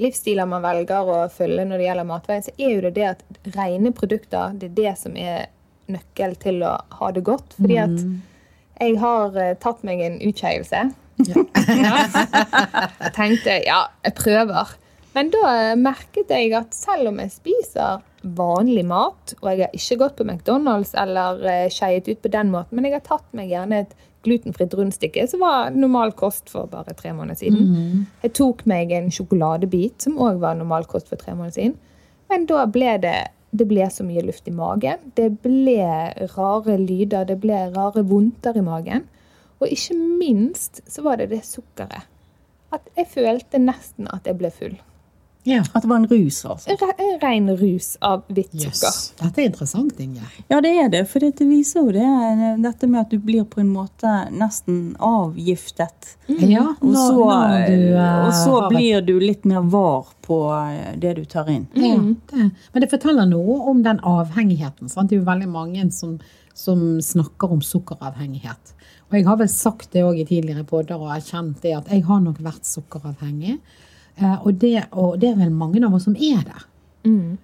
[0.00, 3.24] livsstiler man velger å følge når det gjelder matveien, så er jo det det at
[3.56, 5.48] rene produkter det er det som er
[5.90, 7.56] nøkkel til å ha det godt.
[7.58, 8.04] Fordi at
[8.80, 10.84] jeg har eh, tatt meg en utskeielse.
[13.04, 14.76] jeg tenkte ja, jeg prøver.
[15.16, 19.76] Men da eh, merket jeg at selv om jeg spiser vanlig mat, og jeg har
[19.76, 23.28] ikke gått på McDonald's eller eh, skeiet ut på den måten, men jeg har tatt
[23.36, 28.06] meg gjerne et glutenfritt rundstykke, som var normal kost for bare tre måneder siden.
[28.22, 31.76] Jeg tok meg en sjokoladebit, som òg var normal kost for tre måneder siden.
[32.28, 33.18] Men da ble det
[33.50, 35.00] det ble så mye luft i magen.
[35.18, 35.82] Det ble
[36.36, 39.08] rare lyder, det ble rare vondter i magen.
[39.58, 42.06] Og ikke minst så var det det sukkeret.
[42.70, 44.76] At jeg følte nesten at jeg ble full.
[45.48, 45.62] Ja.
[45.72, 46.68] At det var en rus, altså.
[46.70, 48.74] En re- ren rus av hvitt sukker.
[48.92, 49.22] sukker.
[49.24, 50.20] Dette er interessant, Inge.
[50.52, 51.00] Ja, det er det.
[51.08, 52.08] For det viser jo det,
[52.62, 56.16] dette med at du blir på en måte nesten avgiftet.
[56.28, 60.92] Ja, Og så, når du, eh, og så blir du litt mer var på eh,
[61.00, 61.66] det du tar inn.
[61.74, 61.96] Ja,
[62.34, 62.50] det.
[62.74, 64.88] Men det forteller noe om den avhengigheten.
[64.92, 65.10] Sant?
[65.10, 66.18] Det er jo veldig mange som,
[66.54, 68.74] som snakker om sukkeravhengighet.
[69.10, 72.04] Og jeg har vel sagt det òg i tidligere podder og erkjent det at jeg
[72.06, 73.56] har nok vært sukkeravhengig.
[74.20, 76.66] Eh, og, det, og det er vel mange av oss som er der.
[77.00, 77.38] Mm.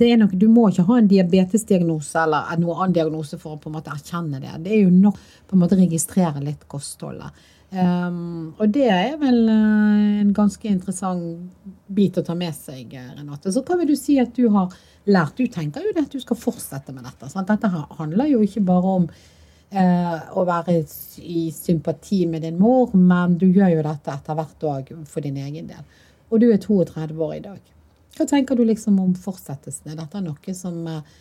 [0.00, 3.58] det er nok, du må ikke ha en diabetesdiagnose eller noen annen diagnose for å
[3.60, 4.54] på en måte erkjenne det.
[4.64, 7.44] Det er jo nok på en måte registrere litt kostholdet.
[7.74, 13.08] Um, og det er vel eh, en ganske interessant bit å ta med seg, eh,
[13.16, 13.50] Renate.
[13.50, 14.74] Så hva vil du si at du har
[15.10, 15.40] lært?
[15.40, 17.30] Du tenker jo det at du skal fortsette med dette.
[17.32, 17.50] Sant?
[17.50, 20.76] Dette handler jo ikke bare om uh, å være
[21.24, 25.40] i sympati med din mor, men du gjør jo dette etter hvert òg for din
[25.42, 25.82] egen del.
[26.34, 27.60] Og du er 32 år i dag.
[28.18, 29.92] Hva tenker du liksom om fortsettelsen?
[29.92, 31.12] Er dette noe som eh,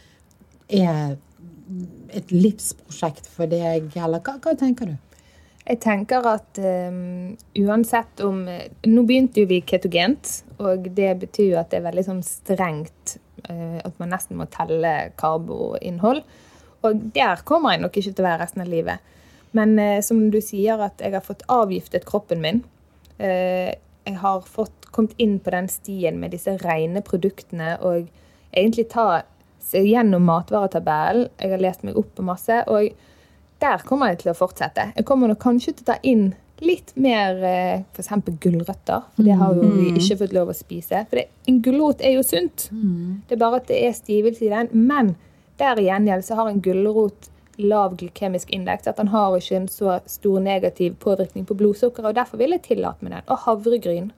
[0.82, 1.15] er
[2.17, 4.95] et livsprosjekt for deg, eller hva, hva tenker du?
[5.63, 11.60] Jeg tenker at um, uansett om Nå begynte jo vi ketogent, og det betyr jo
[11.62, 13.15] at det er veldig sånn strengt
[13.47, 16.19] uh, at man nesten må telle karboinnhold.
[16.84, 19.13] Og der kommer jeg nok ikke til å være resten av livet.
[19.56, 22.63] Men uh, som du sier, at jeg har fått avgiftet kroppen min.
[23.21, 23.71] Uh,
[24.04, 28.08] jeg har fått kommet inn på den stien med disse rene produktene og
[28.53, 29.23] egentlig ta
[29.73, 31.29] gjennom matvaretabellen.
[31.41, 32.62] Jeg har lest meg opp på masse.
[32.67, 32.93] og
[33.63, 34.89] der kommer jeg til å fortsette.
[34.97, 36.32] Jeg kommer nok kanskje til å ta inn
[36.63, 38.10] litt mer eh, f.eks.
[38.43, 39.06] gulrøtter.
[39.15, 41.03] For det har jo vi ikke fått lov å spise.
[41.10, 42.67] For det, en gulrot er jo sunt.
[43.27, 44.71] Det er bare at det er stivelse i den.
[44.73, 45.13] Men
[45.62, 47.29] der i gjengjeld så har en gulrot
[47.62, 48.89] lav glykemisk indeks.
[48.89, 52.12] At den har ikke en så stor negativ påvirkning på blodsukkeret.
[52.12, 53.27] Og derfor vil jeg tillate meg den.
[53.29, 54.12] Og havregryn.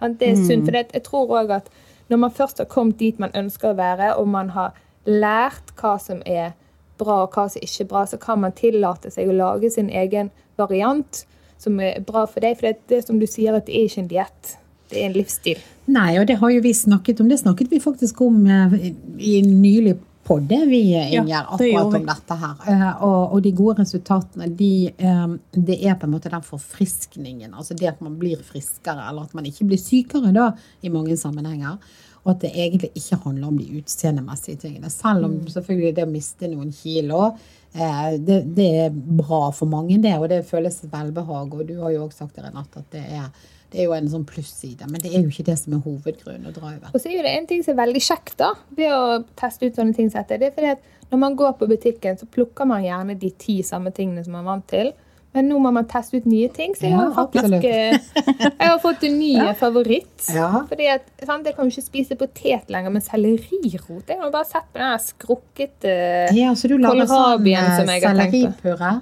[0.00, 0.64] Det er sunt.
[0.64, 1.70] For det, jeg tror òg at
[2.08, 5.96] når man først har kommet dit man ønsker å være, og man har lært hva
[6.02, 6.52] som er
[6.98, 9.90] bra og hva som ikke er bra, så kan man tillate seg å lage sin
[9.90, 11.24] egen variant
[11.58, 12.58] som er bra for deg.
[12.58, 14.56] For det, det som du sier, at det er ikke en diett.
[14.90, 15.62] Det er en livsstil.
[15.90, 17.30] Nei, og det har jo vi snakket om.
[17.30, 18.76] Det snakket vi faktisk om eh,
[19.18, 22.56] i en nylig podde, vi, Inger, Ja, det akkurat om dette her.
[22.72, 27.54] Eh, Og, og de gode resultatene, de, eh, det er på en måte den forfriskningen.
[27.54, 30.50] Altså det at man blir friskere, eller at man ikke blir sykere da,
[30.82, 31.78] i mange sammenhenger.
[32.26, 34.90] Og at det egentlig ikke handler om de utseendemessige tingene.
[34.90, 37.28] Selv om selvfølgelig det å miste noen kilo,
[37.74, 40.16] eh, det, det er bra for mange, det.
[40.18, 41.54] Og det føles velbehag.
[41.54, 43.30] Og du har jo også sagt det, Renate, at det er,
[43.72, 44.86] det er jo en sånn plusside.
[44.90, 46.92] Men det er jo ikke det som er hovedgrunnen å dra over.
[46.94, 49.66] Og så er jo det en ting som er veldig kjekt da, ved å teste
[49.66, 50.38] ut sånne ting som dette.
[50.42, 53.60] Det er fordi at når man går på butikken, så plukker man gjerne de ti
[53.66, 54.92] samme tingene som man er vant til.
[55.36, 57.98] Men nå må man teste ut nye ting, så jeg Ja, har faktisk eh,
[58.62, 60.30] jeg har fått en ny favoritt.
[60.32, 60.62] Ja.
[60.70, 64.48] Fordi at, sant, Jeg kan jo ikke spise potet lenger, men sellerirot Jeg har bare
[64.48, 65.92] sett på den skrukkete
[66.38, 67.44] Ja, så du lager sånn som
[67.92, 68.72] jeg har tenkt på.
[68.72, 68.94] selleripuré?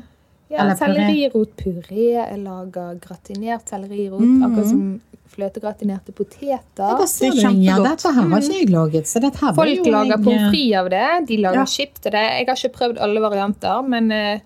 [0.50, 2.04] Ja, Eller sellerirotpuré.
[2.14, 4.22] Jeg lager gratinert sellerirot.
[4.44, 5.00] Akkurat som
[5.34, 7.06] fløtegratinerte Ja, poteter.
[7.08, 7.88] ser Det er kjempegodt.
[7.90, 9.06] Dette her har ikke jeg laget.
[9.10, 11.06] Så dette her var Folk jo lager pommes frites av det.
[11.28, 11.64] De lager Ja.
[11.64, 12.24] chips til det.
[12.38, 14.38] Jeg har ikke prøvd alle varianter, men eh,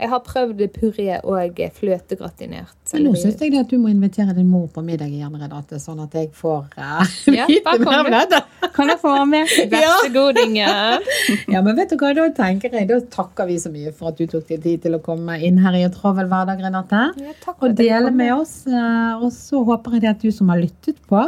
[0.00, 4.34] jeg har prøvd puré og fløtegratinert Men nå syns jeg det at du må invitere
[4.36, 8.10] din mor på middag igjen, Renate, sånn at jeg får uh, Ja, vite mer om
[8.14, 8.40] dette.
[8.76, 9.52] Kan jeg få med?
[9.72, 11.04] Vær så god, Inger.
[11.52, 14.20] Ja, men vet du hva, da tenker jeg, da takker vi så mye for at
[14.20, 17.04] du tok deg tid til å komme inn her i en travel hverdag, Renate.
[17.20, 18.62] Ja, og dele med oss.
[18.66, 21.22] eh, Og så håper jeg det at du som har lyttet på,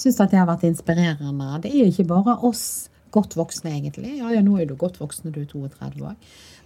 [0.00, 1.50] syns at det har vært inspirerende.
[1.64, 2.64] Det er jo ikke bare oss
[3.10, 4.16] godt voksne, egentlig.
[4.18, 6.16] Ja, ja, nå er du godt voksen, du er 32 år.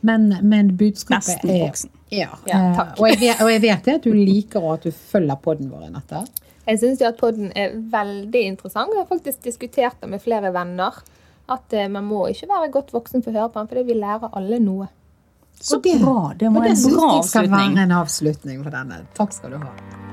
[0.04, 1.90] Men, men budskapet Nesten er voksen.
[2.12, 2.98] Ja, Ja, eh, takk.
[3.00, 5.70] Og, jeg vet, og jeg vet det at du liker og at du følger podden
[5.72, 6.24] vår, Renate.
[6.66, 8.92] Jeg syns at podden er veldig interessant.
[8.92, 11.00] Jeg har faktisk diskutert det med flere venner.
[11.48, 13.98] At eh, man må ikke være godt voksen for å høre på den, fordi vi
[14.00, 14.88] lærer alle noe.
[15.60, 16.32] Så det- bra.
[16.36, 17.20] Det var en bra avslutning.
[17.20, 19.04] Det skal være en avslutning på denne.
[19.14, 20.03] Takk skal du ha.